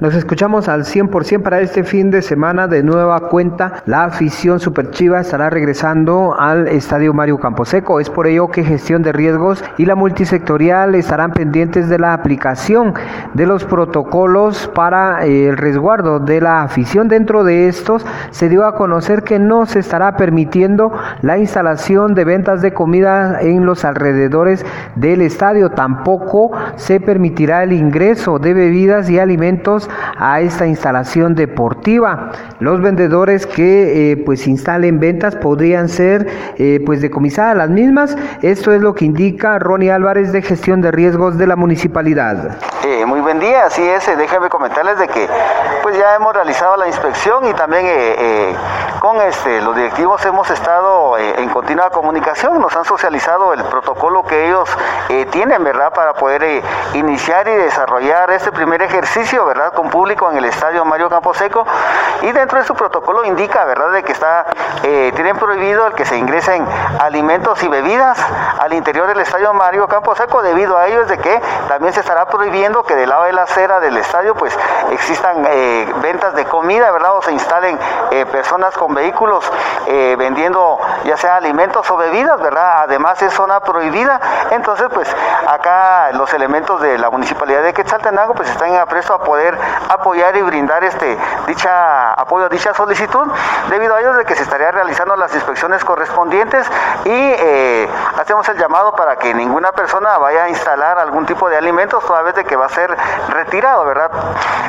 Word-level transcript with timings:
Nos 0.00 0.14
escuchamos 0.14 0.68
al 0.68 0.84
100% 0.84 1.42
para 1.42 1.60
este 1.60 1.82
fin 1.82 2.12
de 2.12 2.22
semana 2.22 2.68
de 2.68 2.84
nueva 2.84 3.18
cuenta. 3.28 3.82
La 3.84 4.04
afición 4.04 4.60
Superchiva 4.60 5.18
estará 5.18 5.50
regresando 5.50 6.36
al 6.38 6.68
Estadio 6.68 7.12
Mario 7.12 7.40
Camposeco. 7.40 7.98
Es 7.98 8.08
por 8.08 8.28
ello 8.28 8.46
que 8.46 8.62
gestión 8.62 9.02
de 9.02 9.10
riesgos 9.10 9.64
y 9.76 9.86
la 9.86 9.96
multisectorial 9.96 10.94
estarán 10.94 11.32
pendientes 11.32 11.88
de 11.88 11.98
la 11.98 12.14
aplicación 12.14 12.94
de 13.34 13.46
los 13.46 13.64
protocolos 13.64 14.70
para 14.72 15.26
eh, 15.26 15.48
el 15.48 15.56
resguardo 15.56 16.20
de 16.20 16.42
la 16.42 16.62
afición. 16.62 17.08
Dentro 17.08 17.42
de 17.42 17.66
estos 17.66 18.06
se 18.30 18.48
dio 18.48 18.66
a 18.66 18.76
conocer 18.76 19.24
que 19.24 19.40
no 19.40 19.66
se 19.66 19.80
estará 19.80 20.16
permitiendo 20.16 20.92
la 21.22 21.38
instalación 21.38 22.14
de 22.14 22.24
ventas 22.24 22.62
de 22.62 22.72
comida 22.72 23.40
en 23.40 23.66
los 23.66 23.84
alrededores 23.84 24.64
del 24.94 25.22
estadio. 25.22 25.70
Tampoco 25.70 26.52
se 26.76 27.00
permitirá 27.00 27.64
el 27.64 27.72
ingreso 27.72 28.38
de 28.38 28.54
bebidas 28.54 29.10
y 29.10 29.18
alimentos 29.18 29.87
a 30.18 30.40
esta 30.40 30.66
instalación 30.66 31.34
deportiva. 31.34 32.32
Los 32.60 32.80
vendedores 32.80 33.46
que 33.46 34.12
eh, 34.12 34.16
pues 34.16 34.46
instalen 34.46 35.00
ventas 35.00 35.36
podrían 35.36 35.88
ser 35.88 36.26
eh, 36.56 36.82
pues 36.84 37.00
decomisadas 37.00 37.56
las 37.56 37.70
mismas. 37.70 38.16
Esto 38.42 38.72
es 38.72 38.82
lo 38.82 38.94
que 38.94 39.04
indica 39.04 39.58
Ronnie 39.58 39.90
Álvarez 39.90 40.32
de 40.32 40.42
gestión 40.42 40.80
de 40.80 40.90
riesgos 40.90 41.38
de 41.38 41.46
la 41.46 41.56
municipalidad. 41.56 42.58
Eh, 42.86 43.04
día, 43.40 43.66
así 43.66 43.86
es, 43.86 44.06
déjenme 44.16 44.48
comentarles 44.48 44.98
de 44.98 45.08
que 45.08 45.28
pues 45.82 45.96
ya 45.96 46.14
hemos 46.14 46.34
realizado 46.34 46.76
la 46.76 46.86
inspección 46.86 47.46
y 47.46 47.54
también 47.54 48.56
con 49.00 49.20
este, 49.20 49.60
los 49.60 49.74
directivos 49.76 50.24
hemos 50.26 50.50
estado 50.50 51.16
en 51.16 51.48
continua 51.50 51.90
comunicación, 51.90 52.60
nos 52.60 52.74
han 52.76 52.84
socializado 52.84 53.52
el 53.52 53.64
protocolo 53.64 54.24
que 54.24 54.48
ellos 54.48 54.68
tienen, 55.30 55.62
¿verdad? 55.64 55.92
Para 55.92 56.14
poder 56.14 56.62
iniciar 56.94 57.48
y 57.48 57.52
desarrollar 57.52 58.30
este 58.30 58.52
primer 58.52 58.82
ejercicio, 58.82 59.46
¿verdad? 59.46 59.72
con 59.72 59.90
público 59.90 60.30
en 60.30 60.38
el 60.38 60.44
estadio 60.44 60.84
Mario 60.84 61.08
Camposeco 61.08 61.66
y 62.22 62.32
dentro 62.32 62.58
de 62.58 62.64
su 62.64 62.74
protocolo 62.74 63.24
indica, 63.24 63.64
¿verdad?, 63.64 63.92
de 63.92 64.02
que 64.02 64.12
está, 64.12 64.46
eh, 64.82 65.12
tienen 65.14 65.36
prohibido 65.36 65.86
el 65.86 65.94
que 65.94 66.04
se 66.04 66.16
ingresen 66.16 66.66
alimentos 66.98 67.62
y 67.62 67.68
bebidas 67.68 68.18
al 68.58 68.72
interior 68.72 69.06
del 69.06 69.20
estadio 69.20 69.52
Mario 69.54 69.86
Camposeco, 69.88 70.42
debido 70.42 70.76
a 70.76 70.86
ello 70.88 71.02
es 71.02 71.08
de 71.08 71.18
que 71.18 71.40
también 71.68 71.92
se 71.92 72.00
estará 72.00 72.26
prohibiendo 72.26 72.82
que 72.82 72.94
del 72.96 73.10
lado 73.10 73.26
la 73.32 73.42
acera 73.42 73.80
del 73.80 73.96
estadio 73.96 74.34
pues 74.34 74.56
existan 74.90 75.46
eh, 75.48 75.92
ventas 76.02 76.34
de 76.34 76.44
comida, 76.44 76.90
¿verdad?, 76.90 77.16
o 77.16 77.22
se 77.22 77.32
instalen 77.32 77.78
eh, 78.10 78.26
personas 78.26 78.76
con 78.76 78.94
vehículos 78.94 79.50
vendiendo 80.18 80.78
ya 81.04 81.16
sea 81.16 81.36
alimentos 81.36 81.90
o 81.90 81.96
bebidas, 81.96 82.40
¿verdad? 82.40 82.82
Además 82.82 83.20
es 83.22 83.32
zona 83.32 83.60
prohibida, 83.60 84.20
entonces 84.50 84.88
pues 84.92 85.08
acá 85.46 86.10
los 86.12 86.32
elementos 86.34 86.80
de 86.80 86.98
la 86.98 87.10
municipalidad 87.10 87.62
de 87.62 87.72
Quetzaltenango 87.72 88.34
pues 88.34 88.48
están 88.50 88.76
apresto 88.76 89.14
a 89.14 89.18
poder 89.20 89.56
apoyar 89.88 90.36
y 90.36 90.42
brindar 90.42 90.84
este 90.84 91.18
dicha 91.46 92.12
apoyo 92.12 92.46
a 92.46 92.48
dicha 92.48 92.74
solicitud, 92.74 93.26
debido 93.70 93.94
a 93.94 94.00
ello 94.00 94.14
de 94.14 94.24
que 94.24 94.34
se 94.34 94.42
estaría 94.42 94.70
realizando 94.70 95.16
las 95.16 95.34
inspecciones 95.34 95.84
correspondientes 95.84 96.66
y 97.04 97.10
eh, 97.10 97.88
hacemos 98.18 98.48
el 98.48 98.58
llamado 98.58 98.92
para 98.92 99.16
que 99.16 99.34
ninguna 99.34 99.72
persona 99.72 100.18
vaya 100.18 100.44
a 100.44 100.48
instalar 100.48 100.98
algún 100.98 101.26
tipo 101.26 101.48
de 101.48 101.56
alimentos 101.56 102.04
toda 102.04 102.22
vez 102.22 102.34
de 102.34 102.44
que 102.44 102.56
va 102.56 102.66
a 102.66 102.68
ser 102.68 102.96
retirado, 103.28 103.84
¿verdad? 103.84 104.10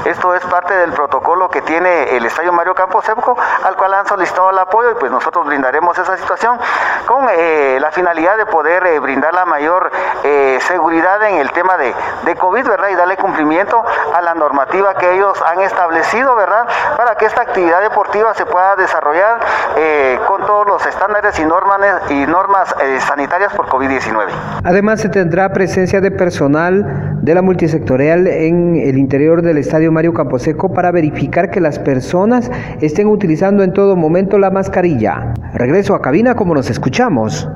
Esto 0.05 0.33
es 0.35 0.45
parte 0.45 0.73
del 0.73 0.93
protocolo 0.93 1.49
que 1.49 1.61
tiene 1.61 2.15
el 2.15 2.25
Estadio 2.25 2.51
Mario 2.53 2.75
Campos 2.75 3.07
Epco, 3.09 3.37
al 3.63 3.75
cual 3.75 3.93
han 3.93 4.07
solicitado 4.07 4.49
el 4.49 4.59
apoyo 4.59 4.91
y 4.91 4.95
pues 4.95 5.11
nosotros 5.11 5.45
brindaremos 5.45 5.97
esa 5.97 6.15
situación 6.19 6.59
con 7.05 7.27
eh, 7.29 7.77
la 7.81 7.91
finalidad 7.91 8.37
de 8.37 8.45
poder 8.45 8.85
eh, 8.85 8.99
brindar 8.99 9.33
la 9.33 9.45
mayor 9.45 9.91
seguridad 10.59 11.23
en 11.23 11.37
el 11.37 11.51
tema 11.51 11.77
de, 11.77 11.95
de 12.23 12.35
COVID, 12.35 12.67
¿verdad? 12.67 12.89
Y 12.89 12.95
darle 12.95 13.17
cumplimiento 13.17 13.83
a 14.13 14.21
la 14.21 14.33
normativa 14.35 14.93
que 14.95 15.13
ellos 15.13 15.41
han 15.41 15.61
establecido, 15.61 16.35
¿verdad? 16.35 16.67
Para 16.97 17.15
que 17.15 17.25
esta 17.25 17.41
actividad 17.41 17.81
deportiva 17.81 18.33
se 18.33 18.45
pueda 18.45 18.75
desarrollar 18.75 19.39
eh, 19.75 20.19
con 20.27 20.45
todos 20.45 20.67
los 20.67 20.78
estándares 20.89 21.39
y 21.39 21.45
normas, 21.45 21.79
y 22.09 22.25
normas 22.25 22.75
eh, 22.83 22.99
sanitarias 22.99 23.53
por 23.53 23.67
COVID-19. 23.67 24.27
Además, 24.63 25.01
se 25.01 25.09
tendrá 25.09 25.53
presencia 25.53 26.01
de 26.01 26.11
personal 26.11 27.17
de 27.21 27.35
la 27.35 27.41
multisectorial 27.41 28.27
en 28.27 28.75
el 28.75 28.97
interior 28.97 29.41
del 29.41 29.57
Estadio 29.57 29.91
Mario 29.91 30.13
Camposeco 30.13 30.73
para 30.73 30.91
verificar 30.91 31.51
que 31.51 31.61
las 31.61 31.79
personas 31.79 32.49
estén 32.81 33.07
utilizando 33.07 33.63
en 33.63 33.73
todo 33.73 33.95
momento 33.95 34.37
la 34.37 34.49
mascarilla. 34.49 35.33
Regreso 35.53 35.95
a 35.95 36.01
cabina 36.01 36.35
como 36.35 36.53
nos 36.53 36.69
escuchamos. 36.69 37.47